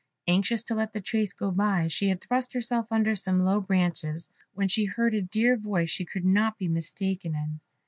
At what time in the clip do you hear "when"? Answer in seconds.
4.55-4.67